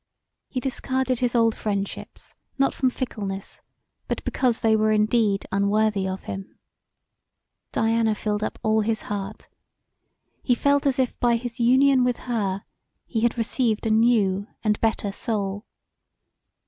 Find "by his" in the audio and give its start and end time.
11.19-11.59